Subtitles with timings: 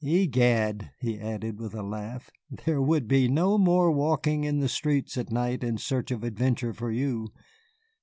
[0.03, 2.31] Egad," he added with a laugh,
[2.65, 6.89] "there would be no more walking the streets at night in search of adventure for
[6.91, 7.29] you.